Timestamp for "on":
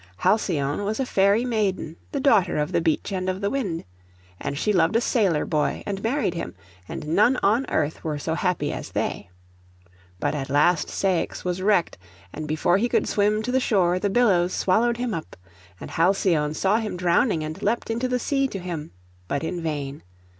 7.43-7.67